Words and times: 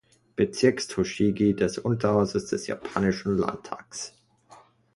Bezirks 0.35 0.87
Tochigi 0.87 1.53
des 1.53 1.77
Unterhauses 1.77 2.47
des 2.49 2.65
japanischen 2.65 3.37
Landtags. 3.37 4.15